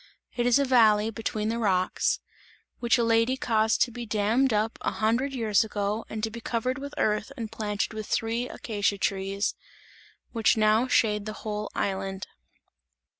It 0.35 0.47
is 0.47 0.57
a 0.57 0.65
valley 0.65 1.11
between 1.11 1.49
the 1.49 1.59
rocks, 1.59 2.21
which 2.79 2.97
a 2.97 3.03
lady 3.03 3.37
caused 3.37 3.83
to 3.83 3.91
be 3.91 4.03
dammed 4.07 4.51
up 4.51 4.79
a 4.81 4.89
hundred 4.93 5.31
years 5.33 5.63
ago 5.63 6.05
and 6.09 6.23
to 6.23 6.31
be 6.31 6.41
covered 6.41 6.79
with 6.79 6.95
earth 6.97 7.31
and 7.37 7.51
planted 7.51 7.93
with 7.93 8.07
three 8.07 8.49
acacia 8.49 8.97
trees, 8.97 9.53
which 10.31 10.57
now 10.57 10.87
shade 10.87 11.27
the 11.27 11.33
whole 11.45 11.69
island. 11.75 12.25